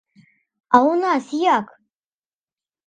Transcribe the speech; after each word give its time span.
А 0.21 0.77
ў 0.91 1.03
нас 1.03 1.23
як? 1.57 1.65